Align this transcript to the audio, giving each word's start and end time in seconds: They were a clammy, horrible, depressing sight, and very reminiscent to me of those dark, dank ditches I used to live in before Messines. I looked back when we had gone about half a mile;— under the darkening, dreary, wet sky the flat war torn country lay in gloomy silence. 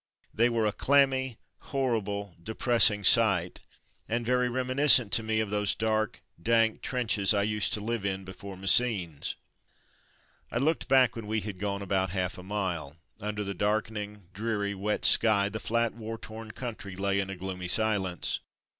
They 0.33 0.49
were 0.49 0.65
a 0.65 0.71
clammy, 0.71 1.37
horrible, 1.59 2.35
depressing 2.41 3.03
sight, 3.03 3.61
and 4.09 4.25
very 4.25 4.49
reminiscent 4.49 5.11
to 5.13 5.21
me 5.21 5.39
of 5.39 5.51
those 5.51 5.75
dark, 5.75 6.23
dank 6.41 6.81
ditches 6.81 7.35
I 7.35 7.43
used 7.43 7.71
to 7.73 7.81
live 7.81 8.03
in 8.03 8.23
before 8.23 8.57
Messines. 8.57 9.35
I 10.49 10.57
looked 10.57 10.87
back 10.87 11.15
when 11.15 11.27
we 11.27 11.41
had 11.41 11.59
gone 11.59 11.83
about 11.83 12.09
half 12.09 12.39
a 12.39 12.41
mile;— 12.41 12.97
under 13.21 13.43
the 13.43 13.53
darkening, 13.53 14.23
dreary, 14.33 14.73
wet 14.73 15.05
sky 15.05 15.49
the 15.49 15.59
flat 15.59 15.93
war 15.93 16.17
torn 16.17 16.49
country 16.49 16.95
lay 16.95 17.19
in 17.19 17.37
gloomy 17.37 17.67
silence. 17.67 18.39